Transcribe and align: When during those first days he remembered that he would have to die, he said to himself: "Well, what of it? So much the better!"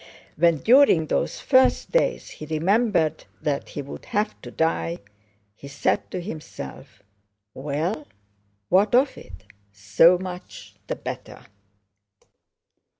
When 0.35 0.57
during 0.57 1.05
those 1.05 1.39
first 1.39 1.91
days 1.91 2.31
he 2.31 2.47
remembered 2.47 3.25
that 3.39 3.69
he 3.69 3.83
would 3.83 4.05
have 4.05 4.33
to 4.41 4.49
die, 4.49 4.97
he 5.53 5.67
said 5.67 6.09
to 6.09 6.19
himself: 6.19 7.03
"Well, 7.53 8.07
what 8.69 8.95
of 8.95 9.15
it? 9.15 9.43
So 9.71 10.17
much 10.17 10.73
the 10.87 10.95
better!" 10.95 11.45